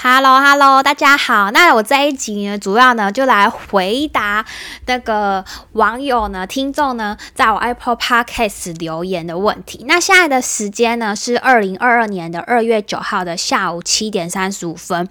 [0.00, 1.50] Hello，Hello，大家好。
[1.50, 4.44] 那我这一集呢，主要呢就来回答
[4.86, 9.84] 那个网友呢、听众呢，在我 Apple Podcast 留言的问题。
[9.88, 15.08] 那现在的时间呢是二零二二年的二月九号的下午七点三十五分。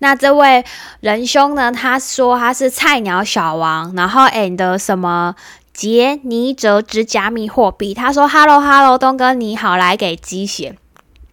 [0.00, 0.62] 那这位
[1.00, 5.34] 仁兄呢，他说他是菜鸟小王，然后 and 什么
[5.72, 7.94] 杰尼泽之加密货币。
[7.94, 10.76] 他说：“Hello，Hello，东哥你好，来给鸡血。”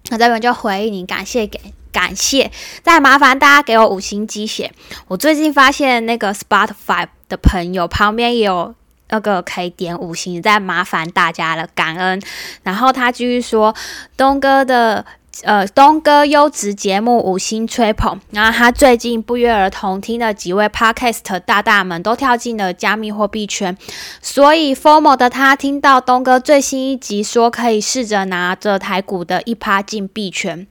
[0.10, 1.60] 那这边就回应你，感谢给。
[1.96, 2.52] 感谢，
[2.84, 4.70] 再麻烦大家给我五星鸡血。
[5.08, 8.76] 我最近发现那个 Spotify 的朋友旁边也有
[9.08, 12.22] 那个可以点五星，再麻烦大家了，感恩。
[12.64, 13.74] 然后他继续说，
[14.18, 15.06] 东哥的
[15.44, 18.20] 呃东哥优质节目五星吹捧。
[18.32, 23.78] 然后他最近不约而同听的几位 Podcast 大大们都跳进了加密货币圈，
[24.22, 30.68] 所以 Formal 的他听到东哥最新一集说可以试着拿着台股的一趴进币圈。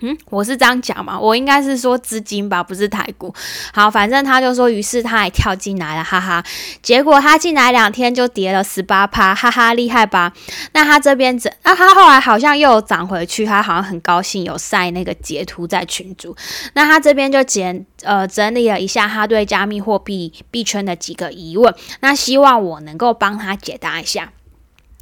[0.00, 1.18] 嗯，我是这样讲嘛？
[1.18, 3.34] 我应该是说资金吧，不是台股。
[3.72, 6.44] 好，反正他就说，于是他也跳进来了，哈哈。
[6.82, 10.32] 结果他进来两天就跌了十八趴，哈哈，厉害吧？
[10.72, 16.36] 那他这边整，那他后来好像又涨回去，他好像很高兴，有晒那个截图在群组。
[16.74, 24.32] 那他这边就简呃整理了一下他对加密货币币圈的几个疑问，那希望我能够帮他解答一下。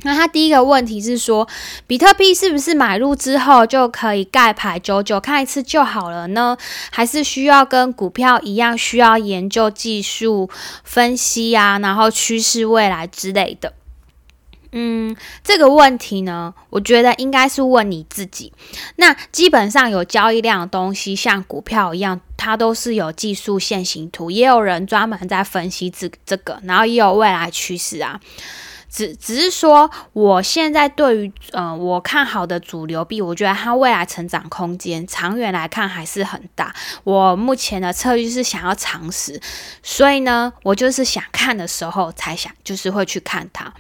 [0.06, 1.46] 那他第一个问题是说，
[1.84, 6.56] 比特币是不是买入之后就可以盖牌久久看一次就好了呢？
[6.92, 10.48] 还是需要跟股票一样，需要研究技术
[10.84, 13.72] 分析啊，然后趋势未来之类的？
[14.70, 18.52] 嗯，这个问题呢，我觉得应该是问你自己。
[18.96, 28.20] 那基本上有交易量的东西，像股票一样，它都是有技术线形图，也有人专门在分析这这个，然后也有未来趋势啊。
[28.96, 36.74] 只只是说，我现在对于嗯，我看好的主流币，我觉得它未来成长空间长远来看还是很大。
[37.04, 39.38] 我目前的策略是想要尝试，
[39.82, 43.70] 所以呢，我就是想看的时候才想，就是会去看它。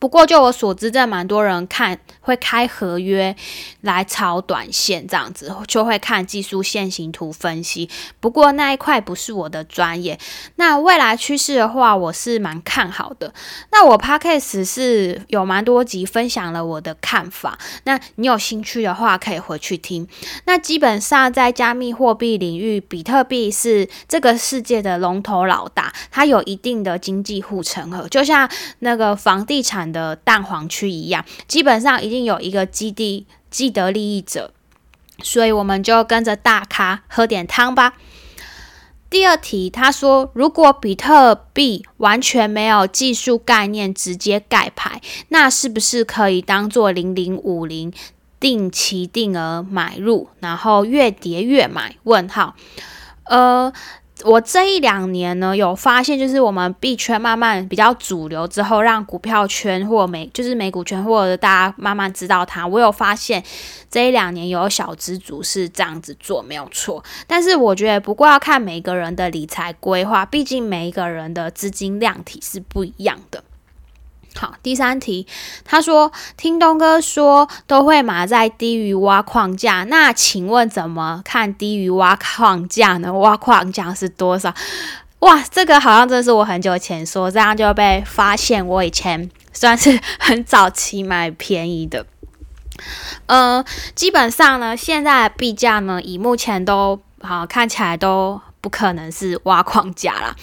[0.00, 3.36] 不过，就我所知，这蛮多人看会开合约
[3.82, 7.88] 来炒短线，这样子就会看技术线形图分析。
[8.18, 10.18] 不过那一块不是我的专业。
[10.56, 13.32] 那未来趋势的话，我是蛮看好的。
[13.72, 17.58] 那我 podcast 是有蛮多集分享了我的看法。
[17.84, 20.08] 那你有兴趣的话，可以回去听。
[20.46, 28.50] 那基本上在加密货币领域，比特币是这个世界的龙头老大，它有一定的经济护城河，就像
[28.80, 29.73] 那个房地产。
[29.74, 34.52] 产的蛋黄区一样，基本上一定有一个基地既得利益者，
[35.20, 37.94] 所以我们就跟着大咖喝点汤吧。
[39.10, 47.92] 第二题，他说，如果比特币完全没有技术概念，直接盖牌，那是不是可以当做零零五零
[48.38, 51.96] 定期定额买入，然后越跌越买？
[52.04, 52.54] 问号，
[53.24, 53.72] 呃。
[54.22, 62.64] 我这一两年呢，有发现，就是我们币圈慢慢比较主流之后，让股票圈或美就是美股圈或者大家慢慢知道它。
[62.66, 63.42] 我有发现
[63.90, 67.02] 这一两年有小资族是这样子做，没有错。
[67.26, 73.42] 但是我觉得，不过要看每个人的理财规划，毕竟每一个人的资金量体是不一样的。
[74.36, 75.26] 好，第三题，
[75.64, 83.12] 他说听东哥说都会买在低于挖矿价，那请问怎么看低于挖矿价呢？
[83.12, 84.52] 挖矿价是多少？
[85.20, 92.04] 哇，这个好像真是我很久前说，这样就被发现我以前 算是很早期买便宜的。
[93.26, 98.40] 嗯，基本上呢，现在币价呢，以目前都好看起来都。
[98.64, 100.34] 不可能是挖矿价啦，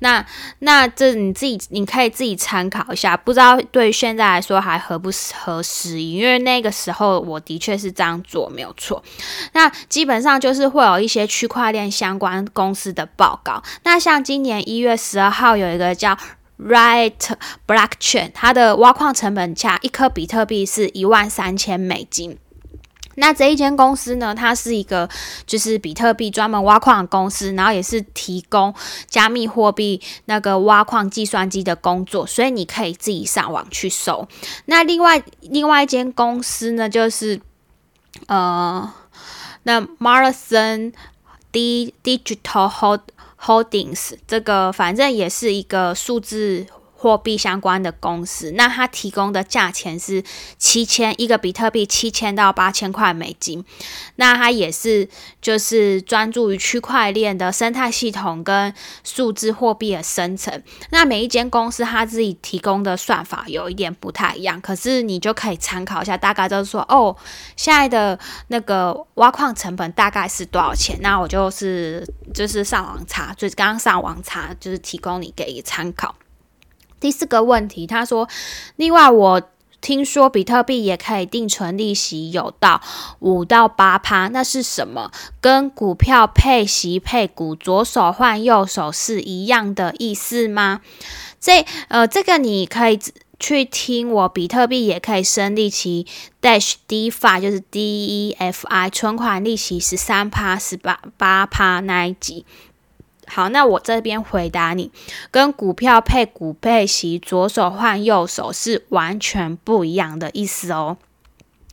[0.00, 0.22] 那
[0.58, 9.02] 那这你自己你可以自己参考一下，不知道对现在来说还合不合时宜，因为那个时候我的确是这样做没有错。
[9.54, 16.14] 那基本上就是会有一些区块链相关公司的报告，那像今年一月十二号有一个叫
[16.58, 17.14] Right
[17.66, 22.36] Blockchain，它的挖矿成本价一颗比特币是一万三千美金。
[23.16, 25.08] 那这一间公司呢，它是一个
[25.46, 28.74] 就是比特币专门挖矿的公司，然后也是提供
[29.08, 34.26] 加密货币那个挖矿计算机的工作，所以你可以自己上网去搜。
[34.66, 37.40] 那另外另外一间公司呢，就是
[38.26, 38.90] 呃，
[39.64, 40.92] 那 Marathon
[41.52, 43.00] D Digital Hold
[43.40, 46.66] Holdings 这个反正也是一个数字。
[47.00, 50.22] 货币相关的公司，那它提供的价钱是
[50.58, 53.64] 七千一个比特币，七千到八千块美金。
[54.16, 55.08] 那它也是
[55.40, 60.62] 就是专注于区块链的生态系统跟数字货币的生成。
[60.90, 67.16] 那每一间公司它自己提供的算法有一点不太一样，可是你就可以参考一下，大概就是说哦，
[67.56, 68.18] 现在的
[68.48, 70.98] 那个挖矿成本大概是多少钱？
[71.00, 76.14] 那我就是就是上网查，就是刚刚上网查，就是提供你给一个参考。
[77.00, 78.28] 第四个问题，他说
[78.76, 79.42] ：“另外，我
[79.80, 82.82] 听说比特币也可以定存利息，有到
[83.20, 85.10] 五到八趴，那是什么？
[85.40, 90.82] 跟股票配息配股，左手换右手是一样的意思吗？”
[91.40, 93.00] 这呃，这个你可以
[93.38, 96.06] 去听我比特币也可以生利息
[96.42, 102.44] dash DeFi，就是 DeFi 存款利息十三趴、十八八趴那一集。
[103.30, 104.90] 好，那我这边回答你，
[105.30, 110.96] 跟股票配股配息，左手换右手是完全不一样的意思哦。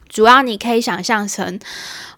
[0.07, 1.59] 主要你可以想象成，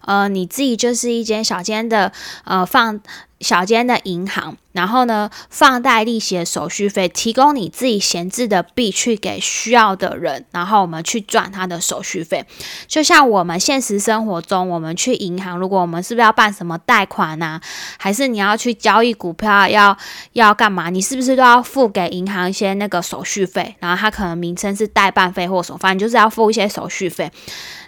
[0.02, 2.12] 呃，你自己就是一间小间的，
[2.44, 3.00] 呃，放。
[3.40, 12.44] 小间的银行，然后呢，放贷利息的手续费，提供你自己闲置的币去给需要的人，然后我们去赚他的手续费。
[12.86, 17.60] 就像我们现实生活中，我们去银行，如果我们是不是要办什么贷款啊，
[17.98, 19.96] 还是你要去交易股票，要
[20.34, 20.90] 要干嘛？
[20.90, 23.74] 你是不是都要付给银行一些那个手续费？
[23.80, 27.32] 然后它可能名称是代办费或什么，反正就是要付一些手续费。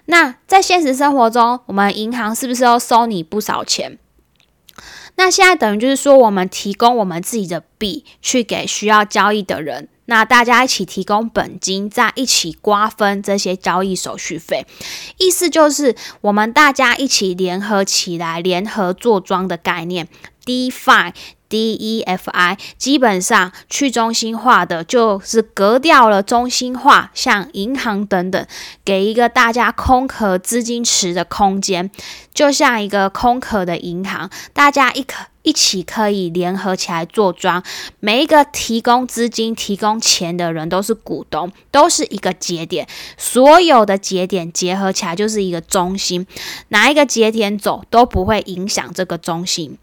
[0.06, 3.98] 那在现实生活中，我们银行是不是要收你不少钱？
[5.16, 14.66] 那现在等于就是说，我们提供我们自己的币去给需要交易的人，那大家一起提供本金，再一起瓜分这些交易手续费，
[15.18, 20.08] 意思就是我们大家一起联合起来，联合做庄的概念
[20.44, 21.12] ，DeFi。
[21.52, 28.46] DeFi 基本上去中心化的，就是隔掉了中心化，像银行等等，
[28.82, 31.90] 给一个大家空壳资金池的空间，
[32.32, 37.62] 就像一个空壳的银行，大家一可一起可以联合起来做庄，
[38.00, 42.88] 每一个提供资金、提供钱的人都是股东，都是一个节点，
[43.18, 46.26] 所有的节点结合起来就是一个中心，
[46.68, 49.76] 哪一个节点走都不会影响这个中心。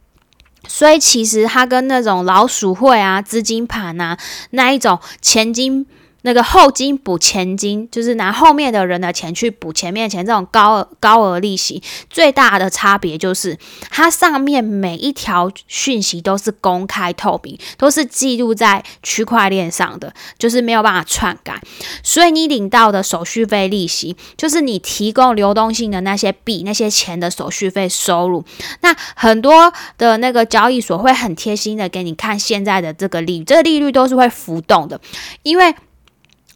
[0.67, 4.17] 所以其实它跟那种老鼠会啊、资金盘啊
[4.51, 5.85] 那一种前金。
[6.21, 13.57] 那个后金补前金，就是拿后面的人的钱去补前面的钱，这种高高额利息最大的差别就是，
[13.89, 21.61] 它上面每一条讯息都是公开透明，都是记录在区块链上的，就是没有办法篡改。
[22.03, 28.43] 所以你领到的手续费利息，就是你提供流动性的那些币、那些钱的手续费收入。
[28.81, 34.99] 那很多的那个交易所会很贴心的给你看现在的这个利率，这个利率都是会浮动的，
[35.43, 35.75] 因为。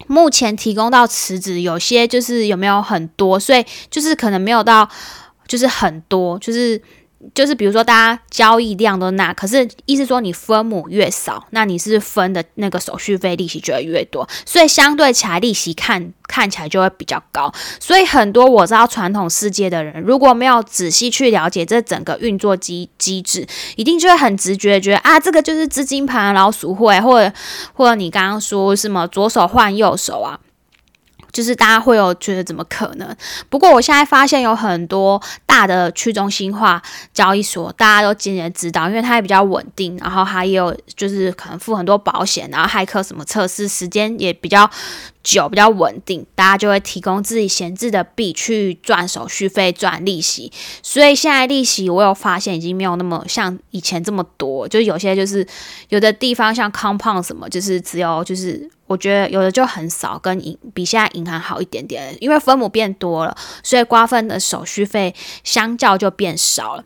[0.08, 4.90] 目前提供到池子有些就是有没有很多，所以就是可能没有到，
[5.48, 6.82] 就是很多，就是。
[7.34, 17.52] 就是比如说，大家交易量都那，可是意思说你分母越少，那你是分的那个手续费利息就会越多，所以相对起来利息看看起来就会比较高。
[17.80, 27.34] 所以很多我知道传统世界的人，如果没有仔细去了解这整个运作机机制，一定就会很直觉觉得啊，这个就是资金盘老鼠会，或者
[27.74, 30.40] 或者你刚刚说什么左手换右手啊。
[31.34, 33.14] 就是大家会有觉得怎么可能？
[33.50, 36.82] 不过我现在发现有很多大的去中心化
[37.14, 44.70] 交易所，大家都渐渐知道，因为它也比较稳定，然后它也有就是可能付很多保险，然后骇客什么测试时间也比较。
[45.24, 50.52] 久比较稳定，大家就会提供自己闲置的币去赚手续费、赚利息。
[50.82, 55.48] 所以现在利息我有发现已经没有那么像以前这么多，就有些就是
[55.90, 66.84] 有的地方像 Compound 什么，就是只有就是我觉得有的就很少，跟银比现在银行好一点点，因为分母变多了，所以瓜分的手续费相较就变少了。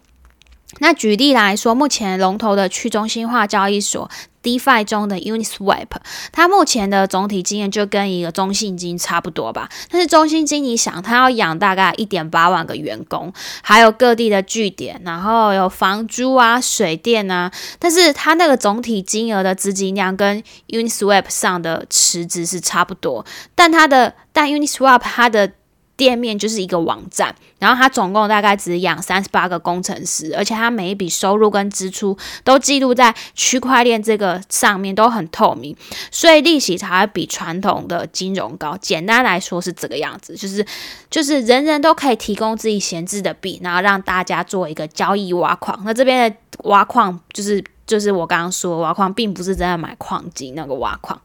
[0.80, 4.08] 那举例来说，目前龙头的去中心化交易所
[4.48, 5.88] DeFi 中的 Uniswap，
[6.32, 9.68] 它目前的总体经验就跟一个中信金差不多吧。
[9.92, 25.52] 但是中信金，你想，它要养大概一点八万个员工，还有各地的据点，然后有房租啊、水电啊，但是它那个总体金额的资金量跟 Uniswap 上的池子是差不多，但它的但 Uniswap 它的
[25.98, 35.76] 店面就是一个网站，然后它总共大概只养三十八个工程师，而且它每一笔收入跟支出都记录在区块链这个上面，都很透明，
[36.12, 38.78] 所以利息才会比传统的金融高。
[38.78, 40.64] 简单来说是这个样子，就是
[41.10, 45.82] 就是人人都可以提供自己闲置的币，然后让大家做一个交易挖矿。
[45.84, 51.20] 那这边的挖矿就是就是我刚刚说挖矿，并不是真的买矿机那个挖矿。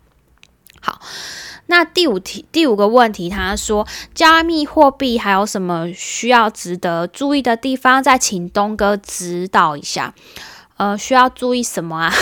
[1.66, 8.02] 那第五题第五个问题，他说加密货币还有什么需要值得注意的地方？
[8.02, 10.14] 再请东哥指导一下。
[10.82, 12.12] 呃，需要注意什么啊？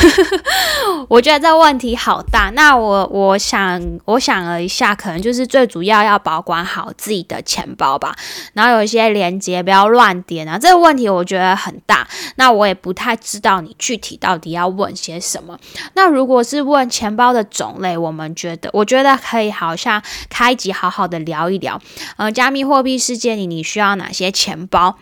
[1.08, 2.50] 我觉得这问题好大。
[2.50, 8.14] 那我我想我想了一下，可能就是最主要要保管好自己的钱包吧。
[8.52, 10.58] 然后有一些连接不要乱点啊。
[10.58, 12.06] 这个问题我觉得很大。
[12.36, 15.58] 那我也不太知道你具体到底要问些什么。
[15.94, 21.80] 那如果是问钱包的种类，我们觉得我觉得可以好像开集好好的聊一聊。
[22.18, 24.98] 呃，加密货币世界里你需要哪些钱包？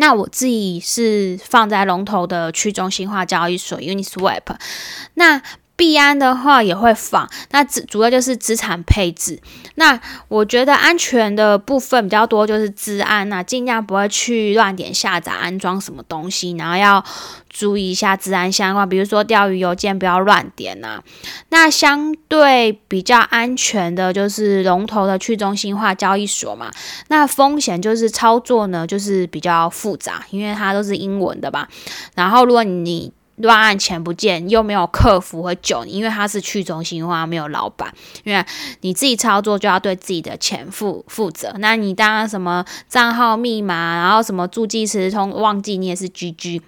[0.00, 4.56] 那我自己是放在龙头的去中心化交易所 Uniswap，
[5.12, 5.42] 那
[5.80, 9.40] 币安的话也会放，那主主要就是资产配置。
[9.76, 17.02] 那我觉得安全的部分比较多，就是资安啊尽量不会去乱点下载安装什么东西，然后要
[17.48, 21.02] 注意一下治安相关，比如说钓鱼邮件不要乱点呐。
[21.48, 26.70] 那相对比较安全的就是龙头的去中心化交易所嘛。
[27.08, 31.66] 那风险就是操作呢，就是比较复杂，因为它都是英文的吧。
[32.14, 33.10] 然后如果你
[33.40, 37.92] 乱按钱不见，又没有客服和救你，因为他是去中心化，没有老板，
[38.24, 38.44] 因为
[38.80, 41.52] 你自己操作就要对自己的钱负负责。
[41.58, 46.60] 那你当然什么账号密码，然后什么助记词通忘记，你也是 GG。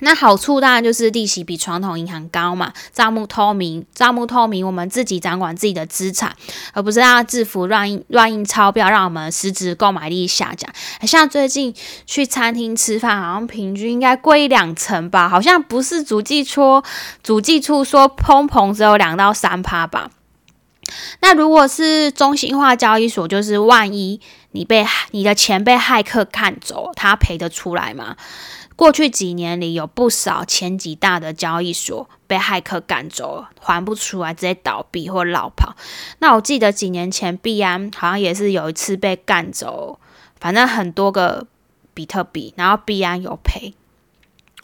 [0.00, 6.34] 那好处当然就是利息比传统银行高嘛，账目透明，账目透明，我们自己掌管自己的资产，
[6.72, 10.68] 而不是让它制服乱印乱印钞票，让我们实质购买力下降。
[11.02, 11.72] 像最近
[12.06, 16.82] 去餐厅吃饭，好像平均应该贵两成吧，好像不是主计处
[17.22, 20.10] 主计处说通膨只有两到三趴吧。
[21.20, 28.16] 那如果是中心化交易所，就是万一你被你的钱被骇客看走，他赔得出来吗？
[28.76, 35.76] 过去几年里，有不少前几大的交易所被骇客赶走了，还不出来，直接倒闭或落跑。
[36.18, 40.00] 那我记得几年前币安好像也是有一次被干走，
[40.40, 41.46] 反正很多个
[41.94, 43.74] 比特币，然后币安有赔。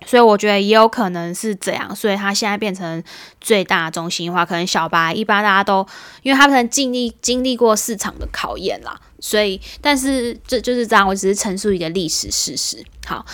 [0.07, 3.03] 所以我觉得也有可能是这样，所以它现在变成
[3.41, 4.45] 最大中心化。
[4.45, 5.87] 可能小白一般大家都，
[6.23, 12.85] 因为他们经历经历过市场的考验啦，所以但是这就是这样，我只是陈述一个历史事实。
[13.07, 13.25] 好，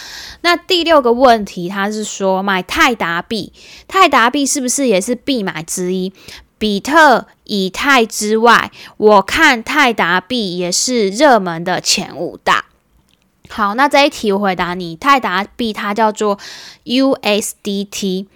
[0.40, 3.52] 那第六个问题，他是说买泰达币，
[3.87, 6.12] 泰达币是不是也是必买之一？
[6.58, 12.64] 比特、以太之外，我看泰达币也是热门的前五大。
[13.48, 16.38] 好，那这一题我回答你，泰达币它叫做
[16.84, 18.26] USDT，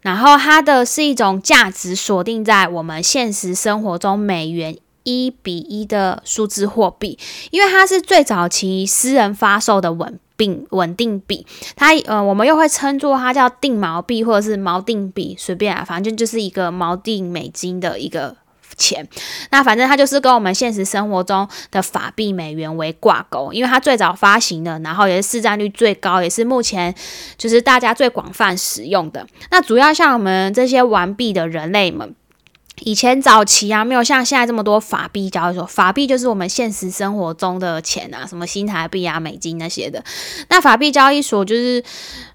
[0.00, 7.18] 然后它的是一种价值锁定在我们现实生活中美元一比一的数字货币，
[7.50, 18.36] 因为它是最早期私人发售的稳定稳定币，它呃我们又会称作它叫定锚币或者是锚定币，随便啊，反正就是一个锚定美金的一个。
[18.76, 19.06] 钱，
[19.50, 26.94] 那反正它就是跟我们现实生活中的法币美元为挂钩，因为它最早发行的，然后也是市占率最高，也是目前
[27.36, 29.26] 就是大家最广泛使用的。
[29.50, 32.14] 那主要像我们这些玩币的人类们，
[32.80, 40.02] 以前早期啊，没有像现在这么多法币交易所，法币就是我们现实生活中的钱啊，什么新台币啊、美金那些的。
[40.48, 41.84] 那法币交易所就是，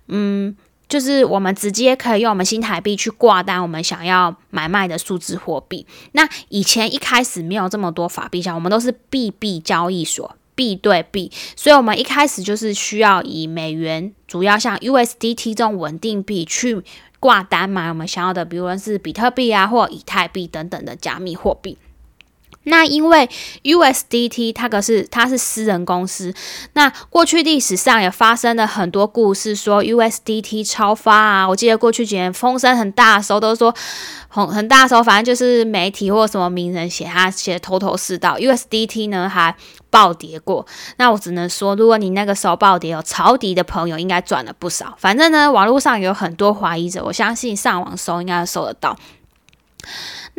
[0.08, 0.56] 嗯。
[0.90, 5.86] 就是我们直接可以用我们新台币去挂单，我们想要买卖的数字货币。
[6.14, 16.82] 那以前一开始没有这么多法币交我们都是币币交易所，币对币，所以我们一开始就是需要以美元，主要像 USDT 这种稳定币去
[17.20, 21.78] 挂单买我们想要的，比如是比特币啊或以太币等等的加密货币。
[22.68, 23.30] 那因为
[23.64, 26.34] USDT 它可是它是私人公司，
[26.74, 31.48] 那过去历史上也发生了很多故事，说 USDT 超发啊。
[31.50, 33.74] 我记得过去几年风声很大的时候，都说
[34.28, 38.38] 很很大的时候，反正就是媒体或什么名人写他写头头是道。
[38.38, 39.56] USDT 呢还
[39.90, 40.66] 暴跌过，
[40.98, 44.94] 那我只能说，如果你那个时候暴跌有抄底的朋友，应该赚了不少。
[44.98, 48.98] 反正呢，网络上有很多怀疑者，我相信上网搜应该搜得到。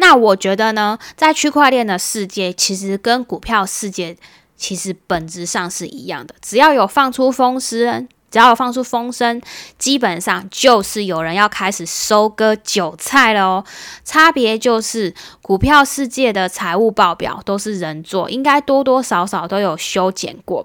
[0.00, 4.16] 那我觉得呢，在区块链的世界，其实跟股票世界
[4.56, 6.34] 其实本质上是一样的。
[6.40, 9.42] 只要有放出风声，只要有放出风声，
[9.76, 13.64] 基本上就是有人要开始收割韭菜了哦。
[14.04, 15.12] 差别就是，
[15.42, 20.64] 股票世界的财务报表都是人做，应该多多少少都有修剪过。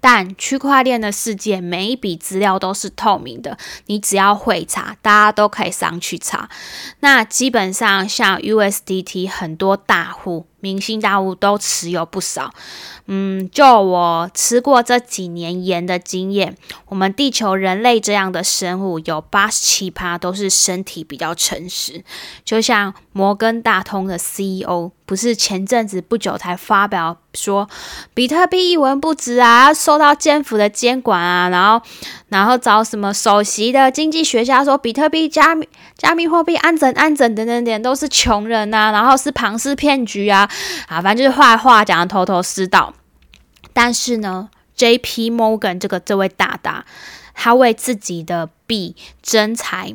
[0.00, 6.48] 但区块链的世界，每一笔资料都是透明的，你只要会查，大家都可以上去查。
[7.00, 12.52] 那基本上像 USDT，很多大户明星大物都持有不少。
[13.10, 16.56] 嗯，就我吃过这几年盐的经验，
[16.88, 22.04] 我们地球人类这样的生物有八十七趴都是身体比较诚实。
[22.44, 27.66] 就像摩根大通的 CEO，不是前阵子不久才发表说
[28.12, 31.80] 比特币一文不值啊，受到政府的监管啊，然后
[32.28, 40.47] 然后找什么首席的经济学家说比特币加密加密货币安整安整等等等都是穷人呐，然后是庞氏骗局啊，
[40.86, 42.94] 啊，反正就是坏话讲的头头是道。
[43.72, 45.30] 但是呢，J.P.
[45.30, 46.84] Morgan 这个这位大大，
[47.34, 49.94] 他为自己的币增财，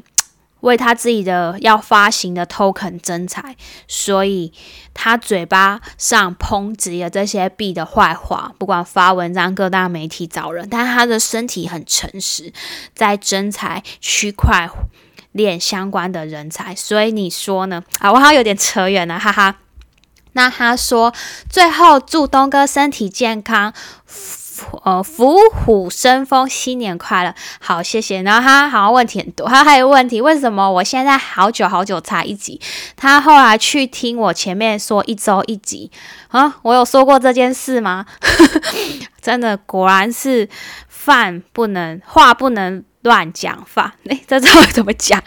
[0.61, 4.53] 为他自己的要发行的 token 增财，所以
[4.93, 12.53] 他嘴巴上抨击了这些币的坏话，不管发文章各大媒体找人，但他的身体很诚实，
[12.95, 14.69] 在增财区块
[15.33, 17.83] 链相关的人才，所以你说呢？
[17.99, 19.57] 啊，我好像有点扯远了，哈哈。
[20.33, 21.13] 那他说，
[21.49, 23.73] 最后祝东哥身体健康，
[24.83, 27.33] 呃，虎虎生风，新年快乐。
[27.59, 28.21] 好，谢谢。
[28.21, 32.59] 然后他好像问题很多，他还有问题，为什么我现在好久好久才一集？
[32.95, 35.91] 他后来去听我前面说一周一集
[36.29, 38.05] 啊，我有说过这件事吗？
[39.21, 40.49] 真的，果然是
[40.87, 43.93] 饭不能话不能乱讲饭。
[44.09, 45.21] 哎，这知道怎么讲？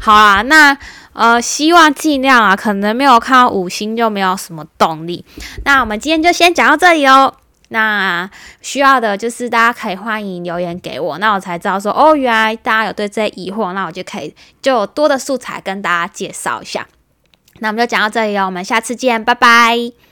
[0.00, 0.76] 好啊，那。
[1.16, 5.24] 呃，希望尽量啊，可能没有看到五星就没有什么动力。
[5.64, 7.32] 那我们今天就先讲到这里哦。
[7.70, 8.30] 那
[8.60, 14.32] 需要的就是大家可以欢迎留言给我，那我才知道说哦，原来大家有对这些疑惑，那我就可以
[14.62, 16.86] 就有多的素材跟大家介绍一下。
[17.58, 20.05] 那我们就讲到这里哦，我们下次见，拜拜。